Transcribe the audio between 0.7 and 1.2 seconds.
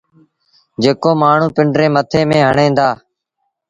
جيڪو